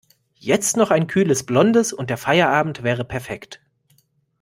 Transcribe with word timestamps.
Jetzt 0.39 0.77
noch 0.77 0.89
ein 0.89 1.05
kühles 1.05 1.45
Blondes 1.45 1.93
und 1.93 2.09
der 2.09 2.17
Feierabend 2.17 2.81
wäre 2.81 3.05
perfekt. 3.05 3.61